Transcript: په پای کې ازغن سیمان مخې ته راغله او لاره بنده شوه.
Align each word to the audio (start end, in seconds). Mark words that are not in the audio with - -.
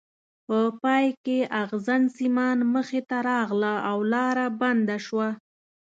په 0.47 0.59
پای 0.81 1.05
کې 1.25 1.37
ازغن 1.61 2.03
سیمان 2.17 2.57
مخې 2.73 3.01
ته 3.09 3.17
راغله 3.29 3.73
او 3.89 3.97
لاره 4.13 4.45
بنده 4.61 4.97
شوه. 5.05 5.29